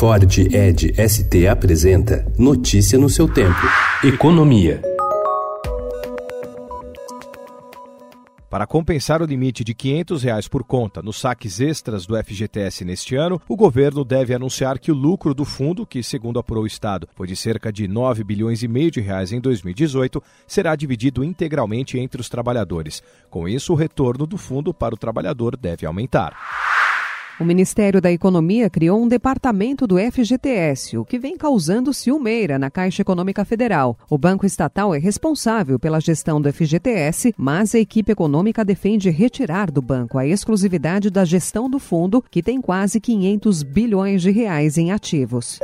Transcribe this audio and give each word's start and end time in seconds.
Ford 0.00 0.38
Ed 0.50 0.94
ST 0.96 1.46
apresenta 1.46 2.24
Notícia 2.38 2.98
no 2.98 3.10
seu 3.10 3.28
tempo. 3.28 3.60
Economia. 4.02 4.80
Para 8.48 8.66
compensar 8.66 9.20
o 9.20 9.26
limite 9.26 9.62
de 9.62 9.74
500 9.74 10.22
reais 10.22 10.48
por 10.48 10.64
conta 10.64 11.02
nos 11.02 11.20
saques 11.20 11.60
extras 11.60 12.06
do 12.06 12.16
FGTS 12.16 12.82
neste 12.82 13.14
ano, 13.14 13.38
o 13.46 13.54
governo 13.54 14.02
deve 14.02 14.32
anunciar 14.32 14.78
que 14.78 14.90
o 14.90 14.94
lucro 14.94 15.34
do 15.34 15.44
fundo, 15.44 15.84
que 15.86 16.02
segundo 16.02 16.38
apurou 16.38 16.64
o 16.64 16.66
Estado 16.66 17.06
foi 17.14 17.26
de 17.26 17.36
cerca 17.36 17.70
de 17.70 17.86
9 17.86 18.24
bilhões 18.24 18.62
e 18.62 18.68
meio 18.68 18.90
de 18.90 19.02
reais 19.02 19.32
em 19.32 19.40
2018, 19.40 20.22
será 20.46 20.74
dividido 20.74 21.22
integralmente 21.22 21.98
entre 21.98 22.22
os 22.22 22.30
trabalhadores. 22.30 23.02
Com 23.28 23.46
isso, 23.46 23.74
o 23.74 23.76
retorno 23.76 24.26
do 24.26 24.38
fundo 24.38 24.72
para 24.72 24.94
o 24.94 24.98
trabalhador 24.98 25.58
deve 25.58 25.84
aumentar. 25.84 26.34
O 27.40 27.44
Ministério 27.44 28.02
da 28.02 28.12
Economia 28.12 28.68
criou 28.68 29.02
um 29.02 29.08
departamento 29.08 29.86
do 29.86 29.96
FGTS, 29.96 30.98
o 30.98 31.06
que 31.06 31.18
vem 31.18 31.38
causando 31.38 31.90
ciumeira 31.94 32.58
na 32.58 32.70
Caixa 32.70 33.00
Econômica 33.00 33.46
Federal. 33.46 33.98
O 34.10 34.18
banco 34.18 34.44
estatal 34.44 34.94
é 34.94 34.98
responsável 34.98 35.78
pela 35.78 36.02
gestão 36.02 36.38
do 36.38 36.52
FGTS, 36.52 37.32
mas 37.38 37.74
a 37.74 37.78
equipe 37.78 38.12
econômica 38.12 38.62
defende 38.62 39.08
retirar 39.08 39.70
do 39.70 39.80
banco 39.80 40.18
a 40.18 40.26
exclusividade 40.26 41.08
da 41.08 41.24
gestão 41.24 41.70
do 41.70 41.78
fundo, 41.78 42.22
que 42.30 42.42
tem 42.42 42.60
quase 42.60 43.00
500 43.00 43.62
bilhões 43.62 44.20
de 44.20 44.30
reais 44.30 44.76
em 44.76 44.92
ativos. 44.92 45.58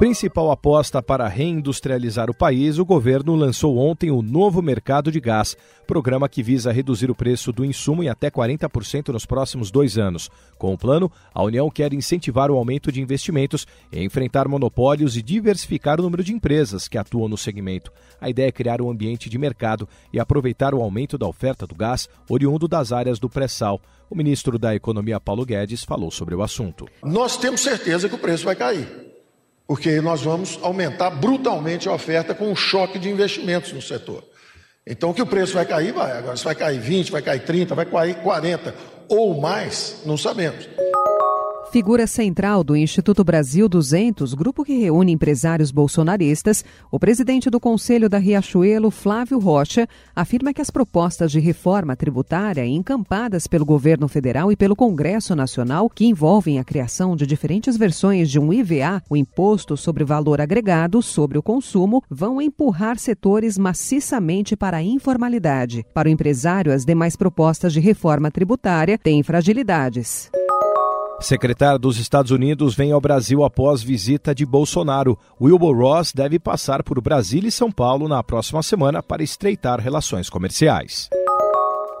Principal 0.00 0.50
aposta 0.50 1.02
para 1.02 1.28
reindustrializar 1.28 2.30
o 2.30 2.34
país, 2.34 2.78
o 2.78 2.86
governo 2.86 3.34
lançou 3.34 3.76
ontem 3.76 4.10
o 4.10 4.22
novo 4.22 4.62
mercado 4.62 5.12
de 5.12 5.20
gás, 5.20 5.54
programa 5.86 6.26
que 6.26 6.42
visa 6.42 6.72
reduzir 6.72 7.10
o 7.10 7.14
preço 7.14 7.52
do 7.52 7.66
insumo 7.66 8.02
em 8.02 8.08
até 8.08 8.30
40% 8.30 9.08
nos 9.08 9.26
próximos 9.26 9.70
dois 9.70 9.98
anos. 9.98 10.30
Com 10.56 10.72
o 10.72 10.78
plano, 10.78 11.12
a 11.34 11.42
União 11.42 11.68
quer 11.68 11.92
incentivar 11.92 12.50
o 12.50 12.56
aumento 12.56 12.90
de 12.90 12.98
investimentos, 13.02 13.66
enfrentar 13.92 14.48
monopólios 14.48 15.18
e 15.18 15.22
diversificar 15.22 16.00
o 16.00 16.02
número 16.02 16.24
de 16.24 16.32
empresas 16.32 16.88
que 16.88 16.96
atuam 16.96 17.28
no 17.28 17.36
segmento. 17.36 17.92
A 18.18 18.30
ideia 18.30 18.48
é 18.48 18.52
criar 18.52 18.80
um 18.80 18.88
ambiente 18.88 19.28
de 19.28 19.36
mercado 19.36 19.86
e 20.10 20.18
aproveitar 20.18 20.74
o 20.74 20.80
aumento 20.80 21.18
da 21.18 21.28
oferta 21.28 21.66
do 21.66 21.74
gás 21.74 22.08
oriundo 22.26 22.66
das 22.66 22.90
áreas 22.90 23.18
do 23.18 23.28
pré-sal. 23.28 23.78
O 24.08 24.16
ministro 24.16 24.58
da 24.58 24.74
Economia, 24.74 25.20
Paulo 25.20 25.44
Guedes, 25.44 25.84
falou 25.84 26.10
sobre 26.10 26.34
o 26.34 26.42
assunto. 26.42 26.86
Nós 27.04 27.36
temos 27.36 27.60
certeza 27.60 28.08
que 28.08 28.14
o 28.14 28.18
preço 28.18 28.46
vai 28.46 28.56
cair 28.56 29.09
porque 29.70 30.00
nós 30.00 30.20
vamos 30.20 30.58
aumentar 30.62 31.10
brutalmente 31.10 31.88
a 31.88 31.92
oferta 31.92 32.34
com 32.34 32.50
um 32.50 32.56
choque 32.56 32.98
de 32.98 33.08
investimentos 33.08 33.72
no 33.72 33.80
setor. 33.80 34.24
Então, 34.84 35.12
que 35.12 35.22
o 35.22 35.26
preço 35.26 35.54
vai 35.54 35.64
cair, 35.64 35.92
vai. 35.92 36.10
Agora, 36.10 36.36
se 36.36 36.42
vai 36.42 36.56
cair 36.56 36.80
20, 36.80 37.12
vai 37.12 37.22
cair 37.22 37.44
30, 37.44 37.76
vai 37.76 37.86
cair 37.86 38.16
40 38.16 38.74
ou 39.08 39.40
mais, 39.40 39.98
não 40.04 40.16
sabemos. 40.16 40.68
Figura 41.70 42.04
central 42.04 42.64
do 42.64 42.76
Instituto 42.76 43.22
Brasil 43.22 43.68
200, 43.68 44.34
grupo 44.34 44.64
que 44.64 44.76
reúne 44.76 45.12
empresários 45.12 45.70
bolsonaristas, 45.70 46.64
o 46.90 46.98
presidente 46.98 47.48
do 47.48 47.60
Conselho 47.60 48.08
da 48.08 48.18
Riachuelo, 48.18 48.90
Flávio 48.90 49.38
Rocha, 49.38 49.88
afirma 50.14 50.52
que 50.52 50.60
as 50.60 50.68
propostas 50.68 51.30
de 51.30 51.38
reforma 51.38 51.94
tributária 51.94 52.66
encampadas 52.66 53.46
pelo 53.46 53.64
governo 53.64 54.08
federal 54.08 54.50
e 54.50 54.56
pelo 54.56 54.74
Congresso 54.74 55.36
Nacional, 55.36 55.88
que 55.88 56.06
envolvem 56.06 56.58
a 56.58 56.64
criação 56.64 57.14
de 57.14 57.24
diferentes 57.24 57.76
versões 57.76 58.28
de 58.28 58.40
um 58.40 58.52
IVA, 58.52 59.00
o 59.08 59.16
Imposto 59.16 59.76
sobre 59.76 60.02
Valor 60.02 60.40
Agregado 60.40 61.00
sobre 61.00 61.38
o 61.38 61.42
Consumo, 61.42 62.02
vão 62.10 62.42
empurrar 62.42 62.98
setores 62.98 63.56
maciçamente 63.56 64.56
para 64.56 64.78
a 64.78 64.82
informalidade. 64.82 65.86
Para 65.94 66.08
o 66.08 66.10
empresário, 66.10 66.72
as 66.72 66.84
demais 66.84 67.14
propostas 67.14 67.72
de 67.72 67.78
reforma 67.78 68.28
tributária 68.28 68.98
têm 68.98 69.22
fragilidades. 69.22 70.28
Secretário 71.20 71.78
dos 71.78 71.98
Estados 71.98 72.30
Unidos 72.30 72.74
vem 72.74 72.92
ao 72.92 73.00
Brasil 73.00 73.44
após 73.44 73.82
visita 73.82 74.34
de 74.34 74.46
Bolsonaro. 74.46 75.18
Wilbur 75.40 75.76
Ross 75.76 76.12
deve 76.12 76.38
passar 76.38 76.82
por 76.82 77.00
Brasília 77.00 77.48
e 77.48 77.52
São 77.52 77.70
Paulo 77.70 78.08
na 78.08 78.22
próxima 78.22 78.62
semana 78.62 79.02
para 79.02 79.22
estreitar 79.22 79.78
relações 79.80 80.30
comerciais. 80.30 81.10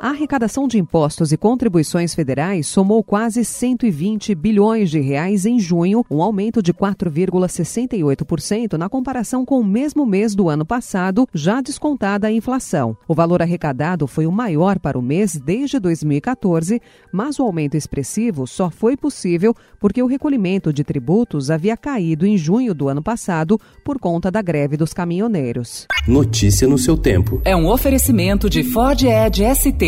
A 0.00 0.10
arrecadação 0.10 0.68
de 0.68 0.78
impostos 0.78 1.32
e 1.32 1.36
contribuições 1.36 2.14
federais 2.14 2.68
somou 2.68 3.02
quase 3.02 3.44
120 3.44 4.32
bilhões 4.32 4.90
de 4.90 5.00
reais 5.00 5.44
em 5.44 5.58
junho, 5.58 6.06
um 6.08 6.22
aumento 6.22 6.62
de 6.62 6.72
4,68% 6.72 8.74
na 8.74 8.88
comparação 8.88 9.44
com 9.44 9.58
o 9.58 9.64
mesmo 9.64 10.06
mês 10.06 10.36
do 10.36 10.48
ano 10.48 10.64
passado, 10.64 11.26
já 11.34 11.60
descontada 11.60 12.28
a 12.28 12.32
inflação. 12.32 12.96
O 13.08 13.14
valor 13.14 13.42
arrecadado 13.42 14.06
foi 14.06 14.24
o 14.24 14.30
maior 14.30 14.78
para 14.78 14.96
o 14.96 15.02
mês 15.02 15.34
desde 15.34 15.80
2014, 15.80 16.80
mas 17.12 17.40
o 17.40 17.42
aumento 17.42 17.76
expressivo 17.76 18.46
só 18.46 18.70
foi 18.70 18.96
possível 18.96 19.52
porque 19.80 20.00
o 20.00 20.06
recolhimento 20.06 20.72
de 20.72 20.84
tributos 20.84 21.50
havia 21.50 21.76
caído 21.76 22.24
em 22.24 22.38
junho 22.38 22.72
do 22.72 22.88
ano 22.88 23.02
passado 23.02 23.60
por 23.84 23.98
conta 23.98 24.30
da 24.30 24.42
greve 24.42 24.76
dos 24.76 24.92
caminhoneiros. 24.92 25.88
Notícia 26.06 26.68
no 26.68 26.78
seu 26.78 26.96
tempo. 26.96 27.42
É 27.44 27.56
um 27.56 27.68
oferecimento 27.68 28.48
de 28.48 28.62
Ford 28.62 29.02
Edge 29.02 29.42
ST 29.56 29.87